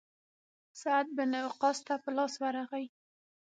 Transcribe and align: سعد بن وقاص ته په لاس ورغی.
سعد 0.81 1.07
بن 1.17 1.31
وقاص 1.47 1.77
ته 1.87 1.93
په 2.03 2.09
لاس 2.17 2.33
ورغی. 2.41 2.85